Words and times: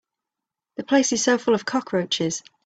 The 0.77 0.83
place 0.83 1.11
is 1.13 1.23
so 1.23 1.37
full 1.37 1.53
of 1.53 1.63
cockroaches. 1.63 2.41